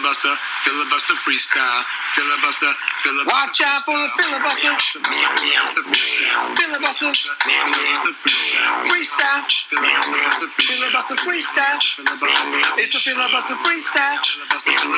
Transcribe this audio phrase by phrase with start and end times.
[0.00, 0.34] filibuster,
[0.64, 1.84] filibuster freestyle,
[2.16, 2.72] filibuster,
[3.04, 3.36] filibuster.
[3.36, 4.72] Watch out for the filibuster.
[6.56, 7.12] Filibuster freestyle.
[7.12, 7.12] Filibuster.
[7.60, 8.80] Filibuster freestyle.
[8.88, 9.44] Freestyle.
[9.68, 11.78] Filibuster Filibuster freestyle.
[11.80, 14.18] Filibuster It's the filibuster freestyle.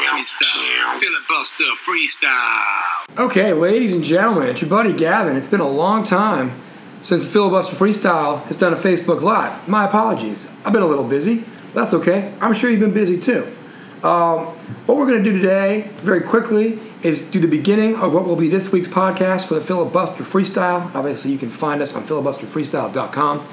[0.07, 0.99] freestyle.
[0.99, 3.27] Filibuster freestyle.
[3.27, 5.37] Okay, ladies and gentlemen, it's your buddy Gavin.
[5.37, 6.61] It's been a long time
[7.03, 9.67] since the Filibuster Freestyle has done a Facebook Live.
[9.69, 10.49] My apologies.
[10.65, 11.45] I've been a little busy.
[11.75, 12.33] That's okay.
[12.41, 13.57] I'm sure you've been busy too.
[14.03, 14.47] Um,
[14.87, 18.37] what we're going to do today, very quickly, is do the beginning of what will
[18.37, 20.93] be this week's podcast for the Filibuster Freestyle.
[20.95, 23.47] Obviously, you can find us on filibusterfreestyle.com.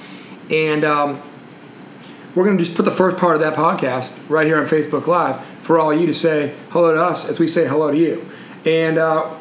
[0.50, 1.22] And um,
[2.34, 5.06] we're going to just put the first part of that podcast right here on Facebook
[5.06, 8.28] Live for all you to say hello to us as we say hello to you.
[8.66, 9.36] And uh,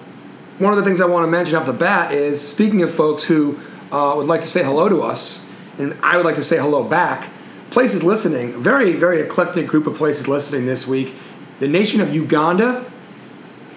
[0.59, 3.25] one of the things I want to mention off the bat is speaking of folks
[3.25, 3.59] who
[3.91, 5.47] uh, would like to say hello to us,
[5.79, 7.31] and I would like to say hello back.
[7.71, 11.15] Places listening, very, very eclectic group of places listening this week.
[11.59, 12.91] The nation of Uganda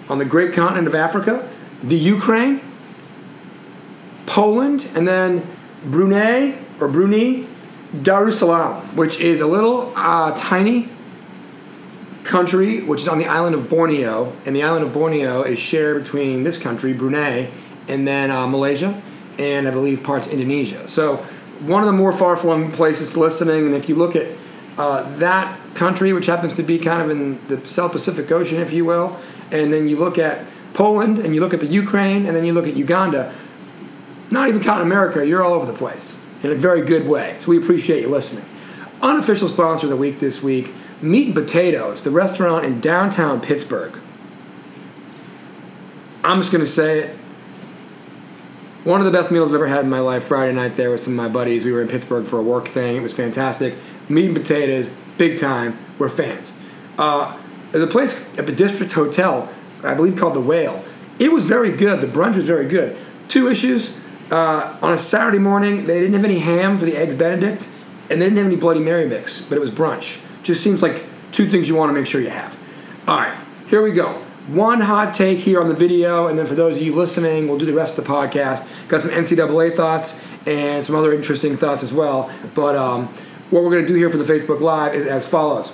[0.08, 1.48] on the great continent of Africa,
[1.82, 2.60] the Ukraine,
[4.26, 5.46] Poland, and then
[5.84, 7.46] Brunei or Brunei,
[7.94, 10.88] Darussalam, which is a little uh, tiny
[12.24, 16.02] country which is on the island of Borneo, and the island of Borneo is shared
[16.02, 17.50] between this country, Brunei,
[17.88, 19.00] and then uh, Malaysia,
[19.38, 20.88] and I believe parts Indonesia.
[20.88, 21.24] So
[21.66, 24.28] one of the more far-flung places listening, and if you look at
[24.78, 28.72] uh, that country, which happens to be kind of in the South Pacific Ocean, if
[28.72, 29.16] you will,
[29.50, 32.52] and then you look at Poland, and you look at the Ukraine, and then you
[32.52, 33.34] look at Uganda,
[34.30, 37.36] not even counting America, you're all over the place in a very good way.
[37.38, 38.44] So we appreciate you listening.
[39.02, 43.98] Unofficial sponsor of the week this week, Meat and Potatoes, the restaurant in downtown Pittsburgh.
[46.24, 47.16] I'm just going to say it.
[48.84, 50.24] One of the best meals I've ever had in my life.
[50.24, 51.64] Friday night there with some of my buddies.
[51.64, 52.96] We were in Pittsburgh for a work thing.
[52.96, 53.78] It was fantastic.
[54.08, 55.78] Meat and potatoes, big time.
[56.00, 56.58] We're fans.
[56.98, 57.38] Uh,
[57.70, 59.48] there's a place at the District Hotel,
[59.84, 60.84] I believe called the Whale.
[61.20, 62.00] It was very good.
[62.00, 62.98] The brunch was very good.
[63.28, 63.96] Two issues.
[64.32, 67.68] Uh, on a Saturday morning, they didn't have any ham for the eggs Benedict,
[68.10, 70.20] and they didn't have any Bloody Mary mix, but it was brunch.
[70.42, 72.58] Just seems like two things you want to make sure you have.
[73.06, 74.24] All right, here we go.
[74.48, 77.58] One hot take here on the video, and then for those of you listening, we'll
[77.58, 78.88] do the rest of the podcast.
[78.88, 82.28] Got some NCAA thoughts and some other interesting thoughts as well.
[82.54, 83.06] But um,
[83.50, 85.72] what we're going to do here for the Facebook Live is as follows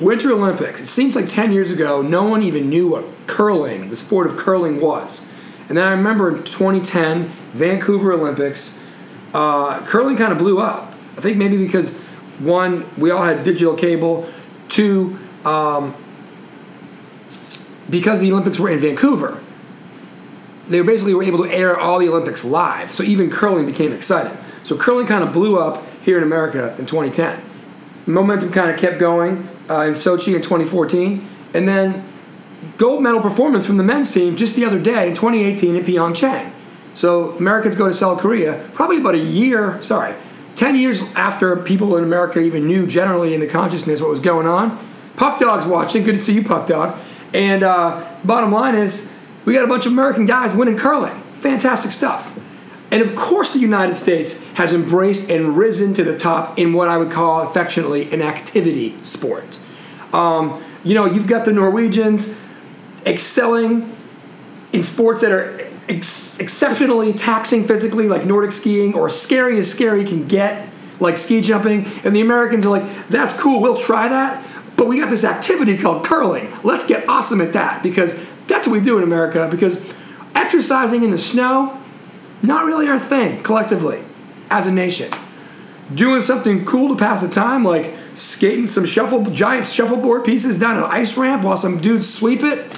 [0.00, 0.80] Winter Olympics.
[0.80, 4.36] It seems like 10 years ago, no one even knew what curling, the sport of
[4.36, 5.28] curling, was.
[5.68, 8.80] And then I remember in 2010, Vancouver Olympics,
[9.34, 10.94] uh, curling kind of blew up.
[11.16, 11.96] I think maybe because
[12.38, 14.28] one, we all had digital cable.
[14.68, 15.94] Two, um,
[17.90, 19.42] because the Olympics were in Vancouver,
[20.68, 22.92] they basically were able to air all the Olympics live.
[22.92, 24.38] So even curling became exciting.
[24.62, 27.42] So curling kind of blew up here in America in 2010.
[28.06, 32.06] Momentum kind of kept going uh, in Sochi in 2014, and then
[32.76, 36.52] gold medal performance from the men's team just the other day in 2018 in Pyeongchang.
[36.94, 40.14] So Americans go to South Korea probably about a year, sorry,
[40.56, 44.46] 10 years after people in America even knew generally in the consciousness what was going
[44.46, 44.78] on.
[45.16, 46.02] Puck Dog's watching.
[46.02, 46.98] Good to see you, Puck Dog.
[47.32, 51.22] And uh, bottom line is, we got a bunch of American guys winning curling.
[51.34, 52.38] Fantastic stuff.
[52.92, 56.88] And of course, the United States has embraced and risen to the top in what
[56.88, 59.58] I would call affectionately an activity sport.
[60.12, 62.40] Um, you know, you've got the Norwegians
[63.06, 63.96] excelling
[64.72, 70.04] in sports that are ex- exceptionally taxing physically, like Nordic skiing, or scary as scary
[70.04, 70.68] can get,
[70.98, 71.86] like ski jumping.
[72.04, 74.44] And the Americans are like, that's cool, we'll try that.
[74.80, 76.50] But we got this activity called curling.
[76.64, 78.14] Let's get awesome at that because
[78.46, 79.46] that's what we do in America.
[79.50, 79.92] Because
[80.34, 81.78] exercising in the snow,
[82.40, 84.02] not really our thing collectively
[84.50, 85.10] as a nation.
[85.92, 90.78] Doing something cool to pass the time, like skating some shuffle giant shuffleboard pieces down
[90.78, 92.74] an ice ramp while some dudes sweep it.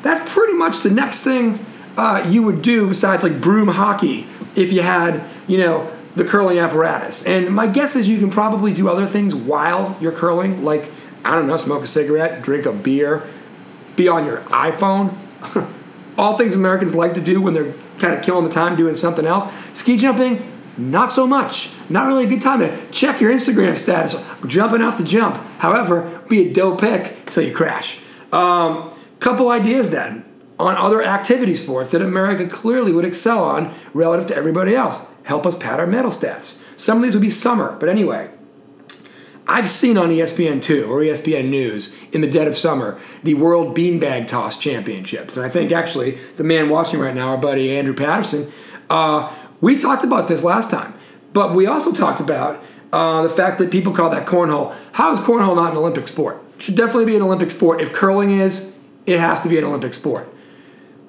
[0.00, 1.62] That's pretty much the next thing
[1.98, 4.26] uh, you would do besides like broom hockey
[4.56, 7.26] if you had, you know, the curling apparatus.
[7.26, 10.90] And my guess is you can probably do other things while you're curling, like
[11.24, 13.22] I don't know, smoke a cigarette, drink a beer,
[13.96, 15.16] be on your iPhone.
[16.18, 19.26] All things Americans like to do when they're kind of killing the time doing something
[19.26, 19.46] else.
[19.72, 21.72] Ski jumping, not so much.
[21.88, 24.22] Not really a good time to check your Instagram status.
[24.46, 25.36] Jumping off the jump.
[25.58, 28.00] However, be a dope pick till you crash.
[28.32, 30.24] Um, couple ideas then
[30.58, 35.06] on other activity sports that America clearly would excel on relative to everybody else.
[35.22, 36.60] Help us pad our medal stats.
[36.76, 38.31] Some of these would be summer, but anyway.
[39.52, 43.76] I've seen on E ESPN2 or ESPN News in the dead of summer the World
[43.76, 45.36] Beanbag Toss Championships.
[45.36, 48.50] And I think actually the man watching right now, our buddy Andrew Patterson,
[48.88, 50.94] uh, we talked about this last time.
[51.34, 52.64] But we also talked about
[52.94, 54.74] uh, the fact that people call that cornhole.
[54.92, 56.42] How is cornhole not an Olympic sport?
[56.56, 57.82] It should definitely be an Olympic sport.
[57.82, 60.32] If curling is, it has to be an Olympic sport.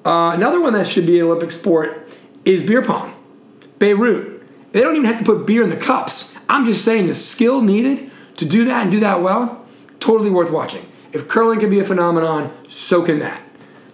[0.04, 2.14] Uh, another one that should be an Olympic sport
[2.44, 3.14] is beer pong.
[3.78, 4.42] Beirut.
[4.72, 6.36] They don't even have to put beer in the cups.
[6.46, 9.66] I'm just saying the skill needed to do that and do that well,
[10.00, 10.84] totally worth watching.
[11.12, 13.42] If curling can be a phenomenon, so can that.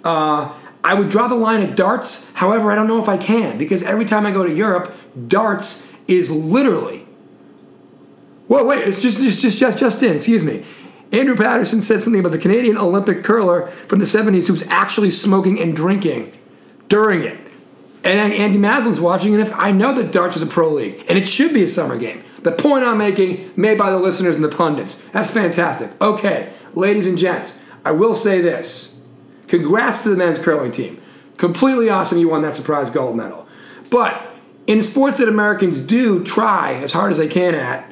[0.02, 0.52] Uh,
[0.82, 2.32] I would draw the line at darts.
[2.32, 4.96] However, I don't know if I can because every time I go to Europe,
[5.28, 7.06] darts is literally.
[8.48, 8.88] Whoa, wait!
[8.88, 10.16] It's just just just just just in.
[10.16, 10.64] Excuse me.
[11.12, 15.58] Andrew Patterson said something about the Canadian Olympic curler from the 70s who's actually smoking
[15.60, 16.32] and drinking
[16.88, 17.38] during it.
[18.04, 21.18] And Andy Maslin's watching, and if I know that darts is a pro league, and
[21.18, 22.22] it should be a summer game.
[22.42, 24.96] The point I'm making, made by the listeners and the pundits.
[25.12, 25.90] That's fantastic.
[26.00, 28.98] Okay, ladies and gents, I will say this.
[29.46, 31.00] Congrats to the men's curling team.
[31.36, 33.46] Completely awesome you won that surprise gold medal.
[33.90, 34.26] But
[34.66, 37.90] in sports that Americans do try as hard as they can at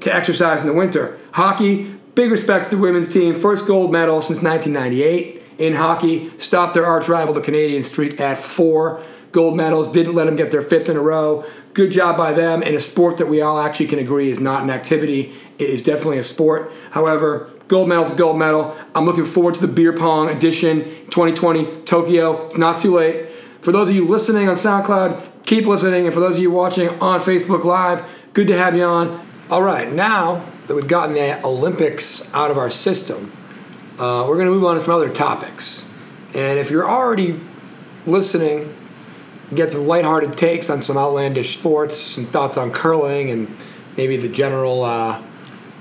[0.00, 4.22] to exercise in the winter, hockey, big respect to the women's team, first gold medal
[4.22, 9.02] since 1998 in hockey, stopped their arch rival, the Canadian streak, at four
[9.34, 11.44] gold medals, didn't let them get their fifth in a row.
[11.74, 14.62] Good job by them in a sport that we all actually can agree is not
[14.62, 15.32] an activity.
[15.58, 16.72] It is definitely a sport.
[16.92, 18.76] However, gold medal's a gold medal.
[18.94, 22.46] I'm looking forward to the beer pong edition 2020 Tokyo.
[22.46, 23.28] It's not too late.
[23.60, 26.04] For those of you listening on SoundCloud, keep listening.
[26.04, 29.26] And for those of you watching on Facebook Live, good to have you on.
[29.50, 33.32] All right, now that we've gotten the Olympics out of our system,
[33.98, 35.90] uh, we're going to move on to some other topics.
[36.34, 37.40] And if you're already
[38.06, 38.72] listening
[39.52, 43.54] get some lighthearted takes on some outlandish sports, some thoughts on curling, and
[43.96, 45.22] maybe the general uh,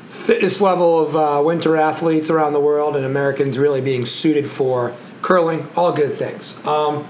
[0.07, 4.95] fitness level of uh, winter athletes around the world and Americans really being suited for
[5.21, 5.67] curling.
[5.75, 6.55] All good things.
[6.65, 7.07] Um,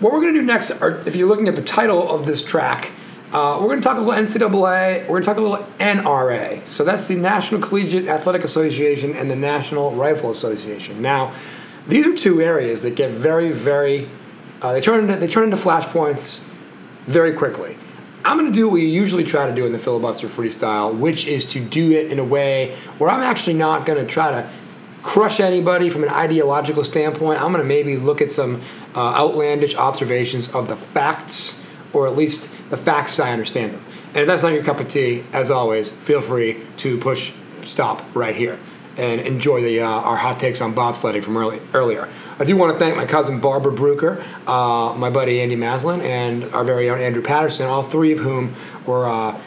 [0.00, 2.42] what we're going to do next, are, if you're looking at the title of this
[2.42, 2.92] track,
[3.32, 5.02] uh, we're going to talk a little NCAA.
[5.02, 6.64] We're going to talk a little NRA.
[6.66, 11.02] So that's the National Collegiate Athletic Association and the National Rifle Association.
[11.02, 11.34] Now,
[11.88, 14.08] these are two areas that get very, very
[14.64, 16.42] uh, they turn into they turn into flashpoints
[17.04, 17.76] very quickly.
[18.24, 21.26] I'm going to do what we usually try to do in the filibuster freestyle, which
[21.26, 24.48] is to do it in a way where I'm actually not going to try to
[25.02, 27.42] crush anybody from an ideological standpoint.
[27.42, 28.62] I'm going to maybe look at some
[28.94, 31.62] uh, outlandish observations of the facts,
[31.92, 33.84] or at least the facts I understand them.
[34.08, 37.34] And if that's not your cup of tea, as always, feel free to push
[37.66, 38.58] stop right here
[38.96, 42.08] and enjoy the uh, our hot takes on bobsledding from early, earlier.
[42.38, 46.44] I do want to thank my cousin Barbara Bruker, uh, my buddy Andy Maslin, and
[46.54, 48.54] our very own Andrew Patterson, all three of whom
[48.86, 49.40] were uh,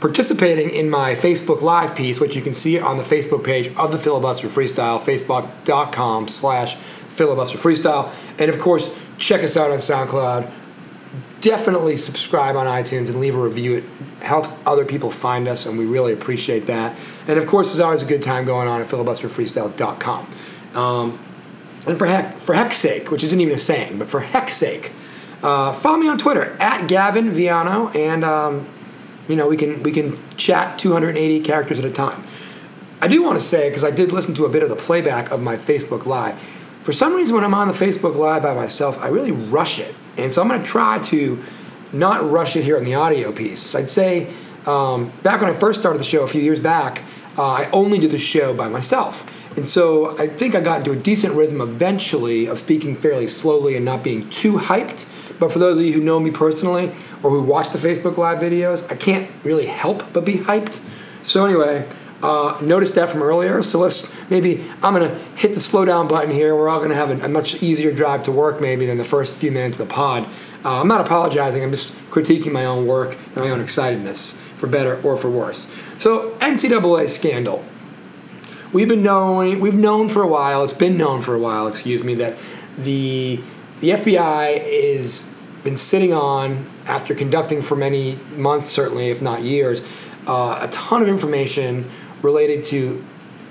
[0.00, 3.92] participating in my Facebook Live piece, which you can see on the Facebook page of
[3.92, 6.76] the Filibuster Freestyle, facebook.com slash
[7.16, 8.12] filibuster freestyle.
[8.38, 10.50] And of course, check us out on SoundCloud.
[11.40, 13.76] Definitely subscribe on iTunes and leave a review.
[13.78, 13.84] It
[14.22, 16.96] helps other people find us, and we really appreciate that.
[17.28, 20.30] And of course, there's always a good time going on at filibusterfreestyle.com.
[20.74, 21.18] Um,
[21.86, 24.92] and for heck, for heck's sake, which isn't even a saying, but for heck's sake,
[25.42, 28.68] uh, follow me on Twitter at Gavin Viano, and um,
[29.28, 32.24] you know we can we can chat 280 characters at a time.
[33.00, 35.30] I do want to say because I did listen to a bit of the playback
[35.30, 36.40] of my Facebook Live.
[36.82, 39.94] For some reason, when I'm on the Facebook Live by myself, I really rush it,
[40.16, 41.42] and so I'm going to try to
[41.92, 43.74] not rush it here in the audio piece.
[43.74, 44.28] I'd say
[44.66, 47.02] um, back when I first started the show a few years back,
[47.38, 49.32] uh, I only did the show by myself.
[49.56, 53.74] And so I think I got into a decent rhythm eventually of speaking fairly slowly
[53.74, 55.12] and not being too hyped.
[55.38, 58.38] But for those of you who know me personally or who watch the Facebook Live
[58.38, 60.86] videos, I can't really help but be hyped.
[61.22, 61.88] So, anyway,
[62.22, 63.62] uh, noticed that from earlier.
[63.62, 66.54] So, let's maybe I'm to hit the slow down button here.
[66.54, 69.34] We're all to have a, a, much easier drive to work maybe than the first
[69.34, 70.28] few minutes of the pod.
[70.64, 74.66] Uh, I'm not apologizing, I'm just critiquing my own work and my own excitedness, for
[74.66, 75.70] better or for worse.
[75.98, 77.64] So, NCAA scandal.
[78.72, 82.02] We've been knowing we've known for a while it's been known for a while excuse
[82.02, 82.36] me that
[82.76, 83.40] the
[83.80, 85.26] the FBI is
[85.64, 89.80] been sitting on after conducting for many months certainly if not years
[90.26, 91.88] uh, a ton of information
[92.22, 93.02] related to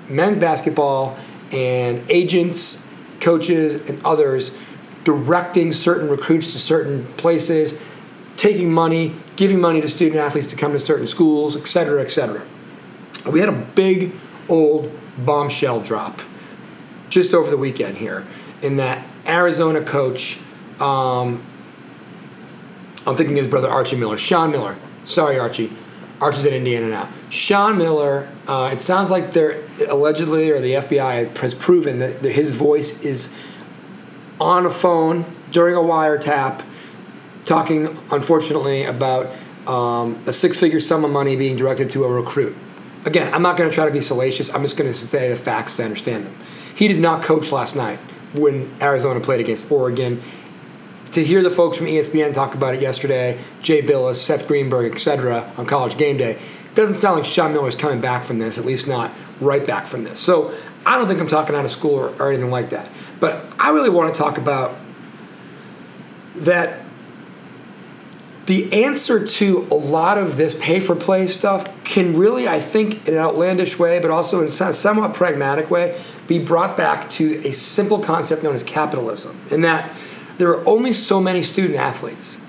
[0.08, 1.16] men's basketball
[1.50, 2.86] and agents
[3.18, 4.56] coaches and others
[5.02, 7.82] directing certain recruits to certain places
[8.36, 12.10] taking money giving money to student athletes to come to certain schools et cetera et
[12.10, 12.46] cetera
[13.30, 14.12] we had a big
[14.48, 16.20] old bombshell drop
[17.08, 18.26] just over the weekend here
[18.62, 20.38] in that Arizona coach.
[20.80, 21.44] Um,
[23.06, 24.76] I'm thinking his brother Archie Miller, Sean Miller.
[25.04, 25.72] Sorry, Archie.
[26.20, 27.08] Archie's in Indiana now.
[27.30, 28.28] Sean Miller.
[28.48, 33.02] Uh, it sounds like they're allegedly, or the FBI has proven that, that his voice
[33.04, 33.34] is
[34.40, 36.64] on a phone during a wiretap,
[37.46, 39.30] talking unfortunately about
[39.66, 42.56] um, a six-figure sum of money being directed to a recruit
[43.06, 44.52] again, I'm not going to try to be salacious.
[44.52, 46.36] I'm just going to say the facts as I understand them.
[46.74, 47.98] He did not coach last night
[48.34, 50.20] when Arizona played against Oregon.
[51.12, 55.50] To hear the folks from ESPN talk about it yesterday, Jay Bilas, Seth Greenberg, etc.,
[55.56, 56.38] on College Game Day,
[56.74, 58.58] doesn't sound like Sean Miller's coming back from this.
[58.58, 59.10] At least not
[59.40, 60.18] right back from this.
[60.18, 60.52] So
[60.84, 62.90] I don't think I'm talking out of school or, or anything like that.
[63.18, 64.76] But I really want to talk about
[66.34, 66.84] that
[68.46, 73.06] the answer to a lot of this pay for play stuff can really, I think,
[73.06, 77.46] in an outlandish way, but also in a somewhat pragmatic way, be brought back to
[77.46, 79.40] a simple concept known as capitalism.
[79.50, 79.96] In that
[80.38, 82.40] there are only so many student athletes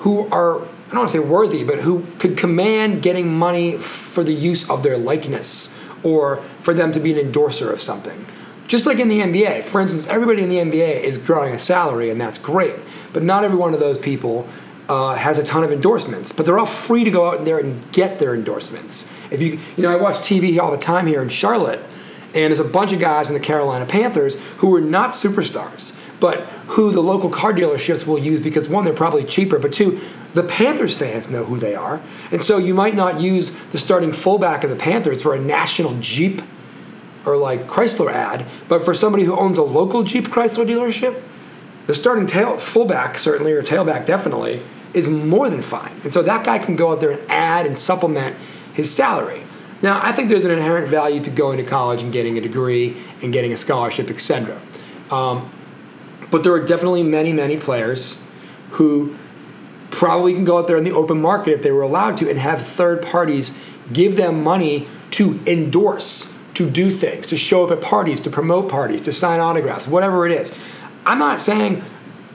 [0.00, 4.24] who are, I don't want to say worthy, but who could command getting money for
[4.24, 8.26] the use of their likeness or for them to be an endorser of something.
[8.66, 12.10] Just like in the NBA, for instance, everybody in the NBA is drawing a salary,
[12.10, 12.76] and that's great.
[13.12, 14.48] But not every one of those people
[14.88, 16.32] uh, has a ton of endorsements.
[16.32, 19.12] But they're all free to go out there and get their endorsements.
[19.30, 21.80] If you, you know, I watch TV all the time here in Charlotte,
[22.34, 26.40] and there's a bunch of guys in the Carolina Panthers who are not superstars, but
[26.68, 30.00] who the local car dealerships will use because one, they're probably cheaper, but two,
[30.32, 32.02] the Panthers fans know who they are.
[32.30, 35.98] And so you might not use the starting fullback of the Panthers for a national
[36.00, 36.40] Jeep
[37.26, 41.22] or like Chrysler ad, but for somebody who owns a local Jeep Chrysler dealership,
[41.86, 44.62] the starting tail fullback certainly or tailback definitely
[44.94, 45.92] is more than fine.
[46.02, 48.36] And so that guy can go out there and add and supplement
[48.74, 49.42] his salary.
[49.82, 52.96] Now, I think there's an inherent value to going to college and getting a degree
[53.22, 54.60] and getting a scholarship, etc.
[55.10, 55.50] Um,
[56.30, 58.22] but there are definitely many, many players
[58.72, 59.16] who
[59.90, 62.38] probably can go out there in the open market if they were allowed to and
[62.38, 63.56] have third parties
[63.92, 68.70] give them money to endorse, to do things, to show up at parties, to promote
[68.70, 70.50] parties, to sign autographs, whatever it is.
[71.04, 71.82] I'm not saying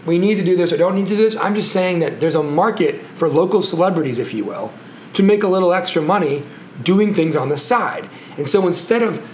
[0.06, 1.36] we need to do this or don't need to do this.
[1.36, 4.72] I'm just saying that there's a market for local celebrities, if you will,
[5.14, 6.44] to make a little extra money
[6.82, 8.10] doing things on the side.
[8.38, 9.26] And so instead of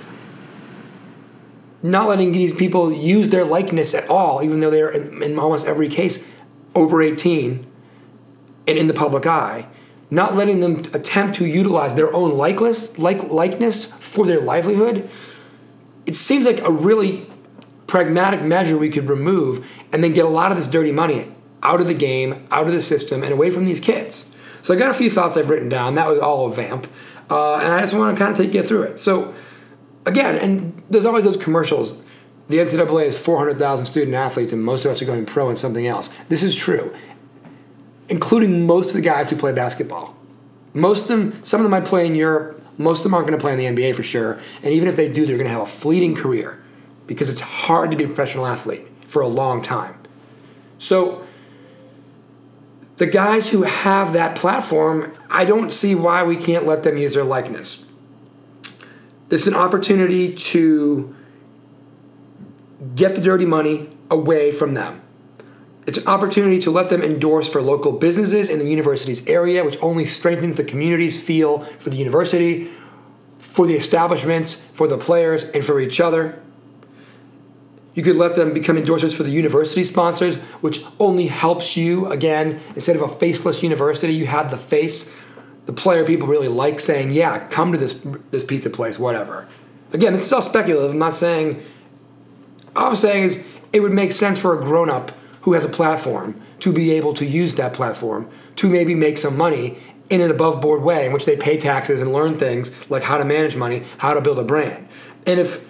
[1.83, 5.67] not letting these people use their likeness at all, even though they're in, in almost
[5.67, 6.31] every case
[6.73, 7.67] over 18
[8.67, 9.67] and in the public eye,
[10.09, 15.09] not letting them attempt to utilize their own likeness, like, likeness for their livelihood,
[16.05, 17.27] it seems like a really
[17.93, 21.31] pragmatic measure we could remove and then get a lot of this dirty money
[21.61, 24.31] out of the game, out of the system, and away from these kids.
[24.63, 25.93] So I got a few thoughts I've written down.
[25.93, 26.87] That was all a vamp.
[27.29, 28.99] Uh, and I just want to kind of take you through it.
[28.99, 29.31] So,
[30.07, 32.03] again, and there's always those commercials.
[32.47, 35.85] The NCAA has 400,000 student athletes, and most of us are going pro in something
[35.85, 36.09] else.
[36.29, 36.91] This is true,
[38.09, 40.17] including most of the guys who play basketball.
[40.73, 42.59] Most of them, some of them might play in Europe.
[42.79, 44.39] Most of them aren't going to play in the NBA for sure.
[44.63, 46.62] And even if they do, they're going to have a fleeting career
[47.07, 49.97] because it's hard to be a professional athlete for a long time.
[50.77, 51.25] So,
[52.97, 57.15] the guys who have that platform, I don't see why we can't let them use
[57.15, 57.87] their likeness.
[59.29, 61.15] This is an opportunity to
[62.95, 65.01] get the dirty money away from them.
[65.85, 69.77] It's an opportunity to let them endorse for local businesses in the university's area, which
[69.81, 72.69] only strengthens the community's feel for the university,
[73.37, 76.41] for the establishments, for the players, and for each other.
[77.93, 82.07] You could let them become endorsers for the university sponsors, which only helps you.
[82.07, 85.13] Again, instead of a faceless university, you have the face.
[85.65, 87.95] The player people really like saying, "Yeah, come to this
[88.31, 89.47] this pizza place, whatever."
[89.93, 90.91] Again, this is all speculative.
[90.91, 91.61] I'm not saying.
[92.75, 95.69] All I'm saying is it would make sense for a grown up who has a
[95.69, 99.77] platform to be able to use that platform to maybe make some money
[100.09, 103.17] in an above board way in which they pay taxes and learn things like how
[103.17, 104.87] to manage money, how to build a brand.
[105.25, 105.65] And if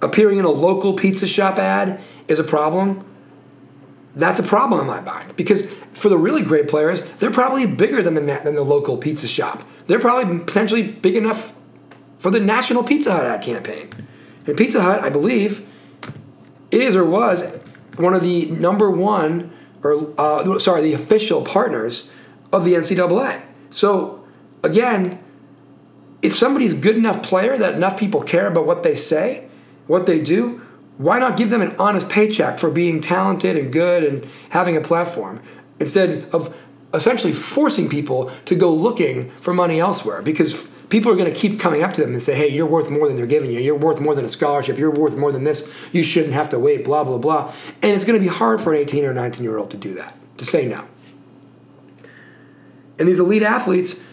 [0.00, 3.04] appearing in a local pizza shop ad is a problem,
[4.14, 5.36] that's a problem in my mind.
[5.36, 9.26] Because for the really great players, they're probably bigger than the, than the local pizza
[9.26, 9.64] shop.
[9.86, 11.52] They're probably potentially big enough
[12.18, 13.90] for the national Pizza Hut ad campaign.
[14.46, 15.66] And Pizza Hut, I believe,
[16.70, 17.58] is or was
[17.96, 19.52] one of the number one,
[19.82, 22.08] or uh, sorry, the official partners
[22.52, 23.44] of the NCAA.
[23.70, 24.24] So
[24.62, 25.22] again,
[26.22, 29.47] if somebody's good enough player that enough people care about what they say,
[29.88, 30.60] what they do,
[30.98, 34.80] why not give them an honest paycheck for being talented and good and having a
[34.80, 35.40] platform
[35.80, 36.56] instead of
[36.94, 40.22] essentially forcing people to go looking for money elsewhere?
[40.22, 42.90] Because people are going to keep coming up to them and say, hey, you're worth
[42.90, 43.60] more than they're giving you.
[43.60, 44.78] You're worth more than a scholarship.
[44.78, 45.88] You're worth more than this.
[45.92, 47.52] You shouldn't have to wait, blah, blah, blah.
[47.82, 49.94] And it's going to be hard for an 18 or 19 year old to do
[49.94, 50.86] that, to say no.
[52.98, 54.04] And these elite athletes,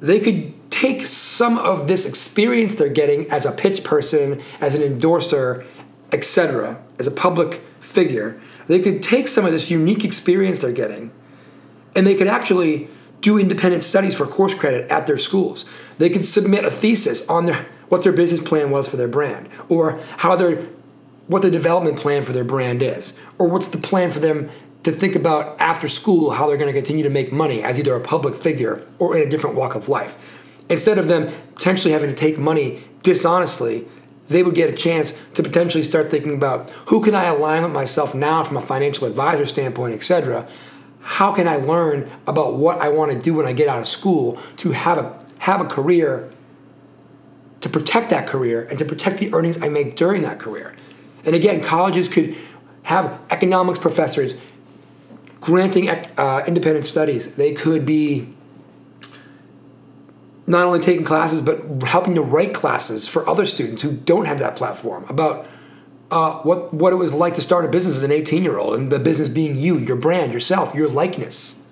[0.00, 4.82] they could take some of this experience they're getting as a pitch person, as an
[4.82, 5.64] endorser,
[6.12, 11.10] etc., as a public figure, they could take some of this unique experience they're getting
[11.96, 12.88] and they could actually
[13.20, 15.64] do independent studies for course credit at their schools.
[15.98, 19.48] They could submit a thesis on their what their business plan was for their brand,
[19.68, 20.68] or how their
[21.26, 24.50] what the development plan for their brand is, or what's the plan for them
[24.84, 27.94] to think about after school how they're going to continue to make money as either
[27.94, 30.37] a public figure or in a different walk of life.
[30.68, 33.86] Instead of them potentially having to take money dishonestly,
[34.28, 37.72] they would get a chance to potentially start thinking about who can I align with
[37.72, 40.46] myself now from a financial advisor standpoint, etc.
[41.00, 43.88] How can I learn about what I want to do when I get out of
[43.88, 46.30] school to have a have a career
[47.60, 50.74] to protect that career and to protect the earnings I make during that career.
[51.24, 52.36] And again, colleges could
[52.82, 54.34] have economics professors
[55.40, 57.36] granting uh, independent studies.
[57.36, 58.34] They could be
[60.48, 64.38] not only taking classes, but helping to write classes for other students who don't have
[64.38, 65.46] that platform about
[66.10, 68.74] uh, what, what it was like to start a business as an 18 year old
[68.74, 71.62] and the business being you, your brand, yourself, your likeness.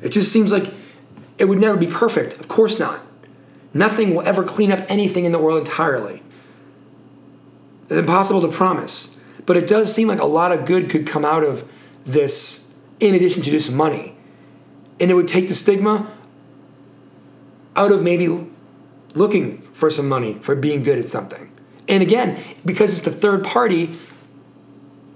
[0.00, 0.72] It just seems like
[1.38, 2.38] it would never be perfect.
[2.38, 3.00] Of course not.
[3.74, 6.22] Nothing will ever clean up anything in the world entirely.
[7.84, 9.20] It's impossible to promise.
[9.44, 11.68] But it does seem like a lot of good could come out of
[12.04, 14.14] this in addition to just money.
[15.00, 16.12] And it would take the stigma
[17.78, 18.44] out of maybe
[19.14, 21.50] looking for some money for being good at something.
[21.88, 23.96] And again, because it's the third party,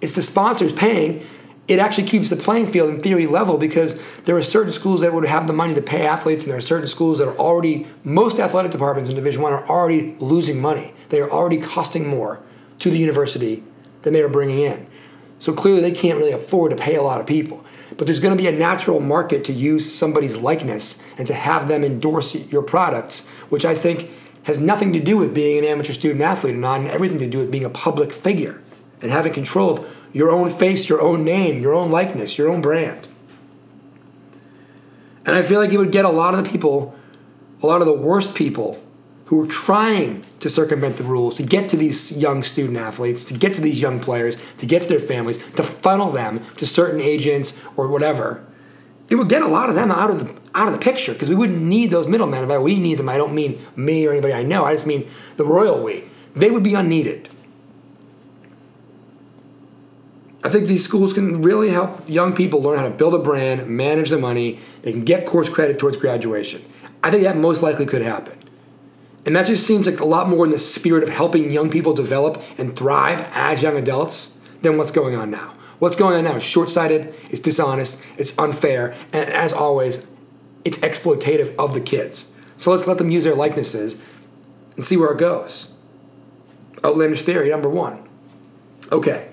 [0.00, 1.26] it's the sponsors paying,
[1.68, 5.12] it actually keeps the playing field in theory level because there are certain schools that
[5.12, 7.86] would have the money to pay athletes, and there are certain schools that are already
[8.04, 10.94] most athletic departments in Division One are already losing money.
[11.10, 12.40] They are already costing more
[12.78, 13.62] to the university
[14.02, 14.86] than they are bringing in.
[15.42, 17.64] So clearly, they can't really afford to pay a lot of people.
[17.96, 21.66] But there's going to be a natural market to use somebody's likeness and to have
[21.66, 24.08] them endorse your products, which I think
[24.44, 27.38] has nothing to do with being an amateur student athlete and not everything to do
[27.38, 28.62] with being a public figure
[29.00, 32.60] and having control of your own face, your own name, your own likeness, your own
[32.60, 33.08] brand.
[35.26, 36.94] And I feel like it would get a lot of the people,
[37.60, 38.80] a lot of the worst people
[39.26, 43.34] who are trying to circumvent the rules, to get to these young student athletes, to
[43.34, 47.00] get to these young players, to get to their families, to funnel them to certain
[47.00, 48.44] agents or whatever.
[49.08, 51.28] It would get a lot of them out of the out of the picture because
[51.28, 52.46] we wouldn't need those middlemen.
[52.46, 54.64] By we need them, I don't mean me or anybody I know.
[54.64, 56.04] I just mean the royal we.
[56.34, 57.28] They would be unneeded.
[60.44, 63.68] I think these schools can really help young people learn how to build a brand,
[63.68, 64.58] manage the money.
[64.82, 66.62] They can get course credit towards graduation.
[67.02, 68.38] I think that most likely could happen.
[69.24, 71.92] And that just seems like a lot more in the spirit of helping young people
[71.92, 75.54] develop and thrive as young adults than what's going on now.
[75.78, 80.06] What's going on now is short sighted, it's dishonest, it's unfair, and as always,
[80.64, 82.30] it's exploitative of the kids.
[82.56, 83.96] So let's let them use their likenesses
[84.76, 85.72] and see where it goes.
[86.84, 88.08] Outlandish theory number one.
[88.92, 89.28] Okay,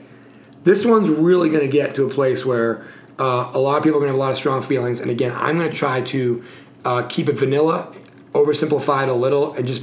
[0.63, 2.85] this one's really going to get to a place where
[3.19, 4.99] uh, a lot of people are going to have a lot of strong feelings.
[4.99, 6.43] And again, I'm going to try to
[6.85, 7.93] uh, keep it vanilla,
[8.33, 9.81] oversimplify it a little, and just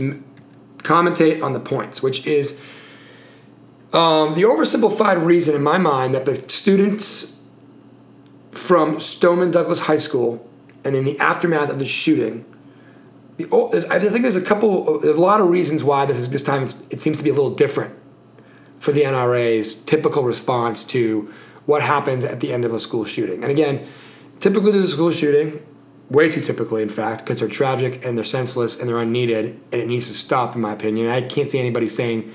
[0.79, 2.61] commentate on the points, which is
[3.93, 7.43] um, the oversimplified reason in my mind that the students
[8.51, 10.49] from Stoneman Douglas High School
[10.85, 12.45] and in the aftermath of the shooting.
[13.37, 13.47] The,
[13.91, 17.01] I think there's a couple, a lot of reasons why this is this time it
[17.01, 17.95] seems to be a little different
[18.79, 21.33] for the NRA's typical response to
[21.67, 23.43] what happens at the end of a school shooting.
[23.43, 23.85] And again,
[24.39, 25.65] typically there's a school shooting,
[26.11, 29.83] way too typically, in fact, because they're tragic and they're senseless and they're unneeded, and
[29.83, 31.09] it needs to stop, in my opinion.
[31.09, 32.33] I can't see anybody saying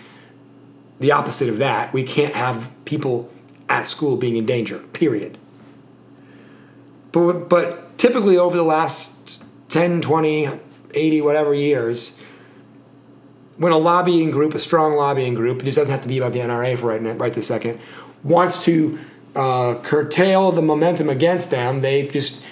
[0.99, 1.93] the opposite of that.
[1.93, 3.31] We can't have people
[3.69, 5.37] at school being in danger, period.
[7.11, 10.49] But, but typically over the last 10, 20,
[10.93, 12.19] 80, whatever years,
[13.57, 16.33] when a lobbying group, a strong lobbying group, it just doesn't have to be about
[16.33, 17.79] the NRA for right, right this second,
[18.23, 18.99] wants to
[19.35, 22.43] uh, curtail the momentum against them, they just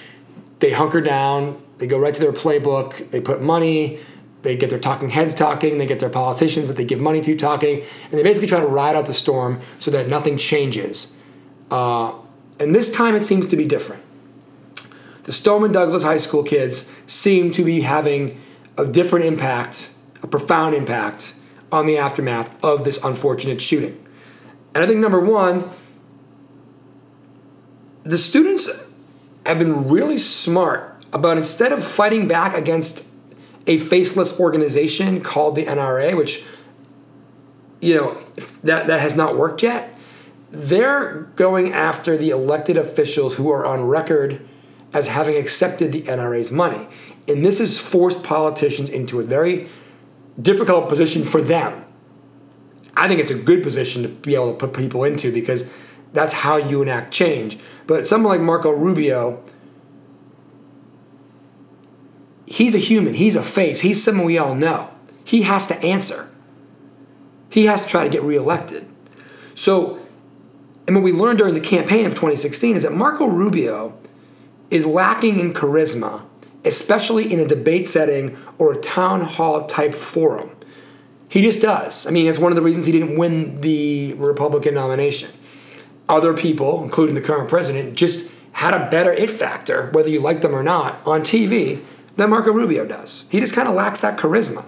[0.60, 3.98] they hunker down, they go right to their playbook, they put money,
[4.42, 7.36] they get their talking heads talking, they get their politicians that they give money to
[7.36, 11.18] talking, and they basically try to ride out the storm so that nothing changes.
[11.70, 12.14] Uh,
[12.58, 14.02] and this time it seems to be different.
[15.24, 18.40] The Stoneman Douglas High School kids seem to be having
[18.76, 21.34] a different impact a profound impact
[21.72, 23.96] on the aftermath of this unfortunate shooting.
[24.74, 25.70] And I think number one,
[28.04, 28.68] the students
[29.46, 33.06] have been really smart about instead of fighting back against
[33.66, 36.44] a faceless organization called the NRA, which
[37.80, 38.14] you know
[38.62, 39.98] that that has not worked yet,
[40.50, 44.46] they're going after the elected officials who are on record
[44.92, 46.88] as having accepted the NRA's money.
[47.28, 49.68] And this has forced politicians into a very
[50.40, 51.84] difficult position for them.
[52.96, 55.72] I think it's a good position to be able to put people into because
[56.12, 57.58] that's how you enact change.
[57.86, 59.42] But someone like Marco Rubio,
[62.46, 64.90] he's a human, he's a face, he's someone we all know.
[65.24, 66.28] He has to answer.
[67.48, 68.88] He has to try to get reelected.
[69.54, 70.00] So,
[70.86, 73.96] and what we learned during the campaign of 2016 is that Marco Rubio
[74.70, 76.22] is lacking in charisma,
[76.64, 80.50] especially in a debate setting or a town hall type forum.
[81.28, 82.06] He just does.
[82.06, 85.30] I mean, it's one of the reasons he didn't win the Republican nomination.
[86.10, 90.40] Other people, including the current president, just had a better it factor, whether you like
[90.40, 91.84] them or not, on TV
[92.16, 93.28] than Marco Rubio does.
[93.30, 94.64] He just kind of lacks that charisma.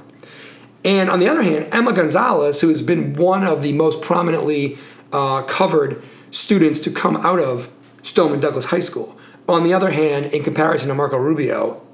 [0.84, 4.78] And on the other hand, Emma Gonzalez, who has been one of the most prominently
[5.12, 6.00] uh, covered
[6.30, 10.88] students to come out of Stoneman Douglas High School, on the other hand, in comparison
[10.88, 11.84] to Marco Rubio,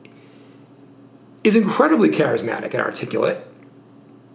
[1.43, 3.39] is incredibly charismatic and articulate.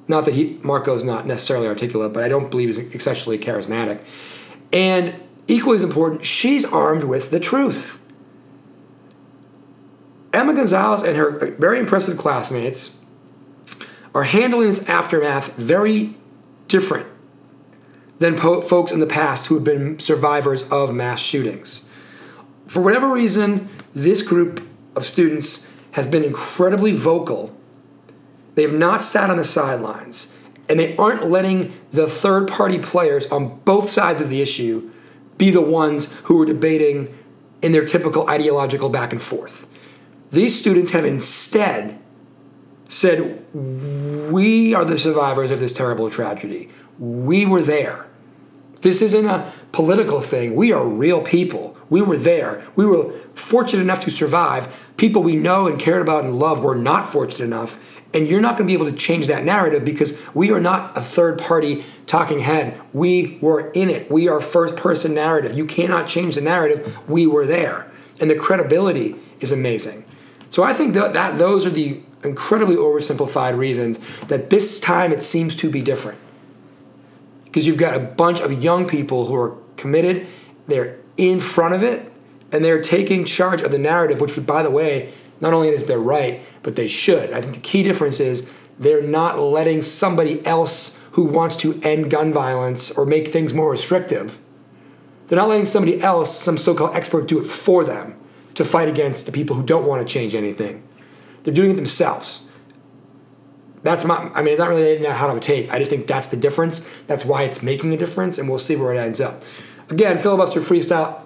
[0.08, 4.02] Not that he Marco is not necessarily articulate, but I don't believe he's especially charismatic.
[4.73, 5.15] And
[5.47, 8.01] equally as important, she's armed with the truth.
[10.33, 12.99] Emma Gonzalez and her very impressive classmates
[14.15, 16.15] are handling this aftermath very
[16.67, 17.07] different
[18.17, 21.88] than po- folks in the past who have been survivors of mass shootings.
[22.65, 27.55] For whatever reason, this group of students has been incredibly vocal.
[28.55, 30.36] They have not sat on the sidelines,
[30.69, 34.89] and they aren't letting the third party players on both sides of the issue
[35.38, 37.13] be the ones who are debating
[37.62, 39.67] in their typical ideological back and forth.
[40.32, 41.99] These students have instead
[42.88, 46.69] said, We are the survivors of this terrible tragedy.
[46.99, 48.10] We were there.
[48.82, 50.56] This isn't a political thing.
[50.56, 51.78] We are real people.
[51.89, 52.63] We were there.
[52.76, 54.67] We were fortunate enough to survive.
[54.97, 58.01] People we know and cared about and loved were not fortunate enough.
[58.13, 60.95] And you're not going to be able to change that narrative because we are not
[60.95, 62.79] a third party talking head.
[62.93, 64.12] We were in it.
[64.12, 65.58] We are first person narrative.
[65.58, 66.99] You cannot change the narrative.
[67.10, 67.91] We were there.
[68.21, 70.06] And the credibility is amazing.
[70.51, 75.23] So I think that, that those are the incredibly oversimplified reasons that this time it
[75.23, 76.19] seems to be different.
[77.45, 80.27] Because you've got a bunch of young people who are committed,
[80.67, 82.12] they're in front of it,
[82.53, 85.11] and they're taking charge of the narrative, which, by the way,
[85.41, 87.33] not only is their right, but they should.
[87.33, 92.09] I think the key difference is they're not letting somebody else who wants to end
[92.09, 94.39] gun violence or make things more restrictive.
[95.27, 98.15] They're not letting somebody else, some so called expert, do it for them
[98.53, 100.87] to fight against the people who don't want to change anything.
[101.43, 102.43] They're doing it themselves.
[103.81, 105.71] That's my, I mean, it's not really how to take.
[105.71, 106.87] I just think that's the difference.
[107.07, 109.43] That's why it's making a difference, and we'll see where it ends up.
[109.89, 111.22] Again, filibuster freestyle,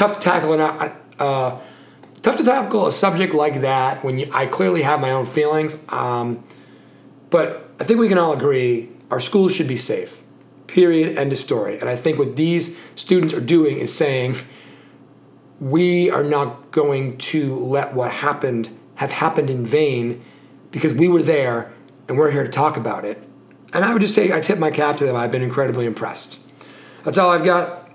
[0.00, 0.60] tough to tackle an,
[1.18, 1.60] uh,
[2.22, 5.84] tough to tackle a subject like that when you, I clearly have my own feelings.
[5.90, 6.42] Um,
[7.28, 10.22] but I think we can all agree our schools should be safe.
[10.68, 11.18] Period.
[11.18, 11.78] End of story.
[11.78, 14.36] And I think what these students are doing is saying
[15.60, 20.22] we are not going to let what happened have happened in vain
[20.70, 21.74] because we were there
[22.08, 23.22] and we're here to talk about it.
[23.74, 25.14] And I would just say I tip my cap to them.
[25.14, 26.38] I've been incredibly impressed.
[27.04, 27.90] That's all I've got.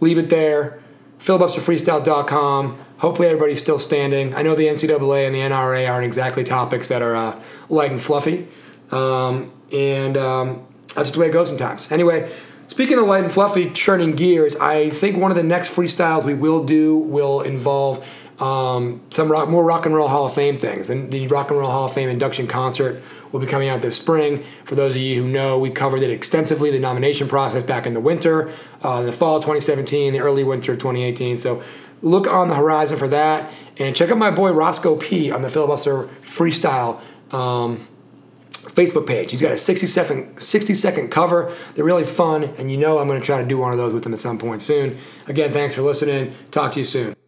[0.00, 0.81] Leave it there.
[1.22, 2.78] Filibusterfreestyle.com.
[2.98, 4.34] Hopefully everybody's still standing.
[4.34, 8.00] I know the NCAA and the NRA aren't exactly topics that are uh, light and
[8.00, 8.48] fluffy.
[8.90, 11.92] Um, and um, that's just the way it goes sometimes.
[11.92, 12.30] Anyway,
[12.66, 16.34] speaking of light and fluffy, churning gears, I think one of the next freestyles we
[16.34, 18.04] will do will involve
[18.40, 20.90] um, some rock, more Rock and Roll Hall of Fame things.
[20.90, 23.00] And the Rock and Roll Hall of Fame induction concert
[23.32, 24.42] will be coming out this spring.
[24.64, 27.94] For those of you who know, we covered it extensively, the nomination process back in
[27.94, 31.36] the winter, uh, the fall of 2017, the early winter of 2018.
[31.38, 31.62] So
[32.02, 33.50] look on the horizon for that.
[33.78, 37.00] And check out my boy Roscoe P on the Filibuster Freestyle
[37.32, 37.88] um,
[38.52, 39.30] Facebook page.
[39.30, 41.52] He's got a 60 second, 60 second cover.
[41.74, 43.92] They're really fun, and you know I'm going to try to do one of those
[43.92, 44.98] with him at some point soon.
[45.26, 46.34] Again, thanks for listening.
[46.50, 47.21] Talk to you soon.